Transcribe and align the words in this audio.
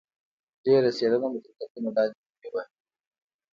ډېره 0.63 0.89
څېړنه 0.97 1.27
مو 1.31 1.39
تر 1.43 1.51
کتلو 1.59 1.89
لاندې 1.95 2.19
ونیوه. 2.29 2.63